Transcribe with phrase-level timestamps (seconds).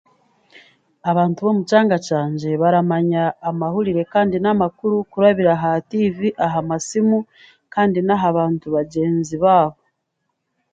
[1.11, 7.17] Abantu b'omukyanga kyangye bamanya amahurire kandi n'amakuru kurabira ha tiivi, aha masimu
[7.73, 9.79] kandi n'aha bantu bagyenzi baabo.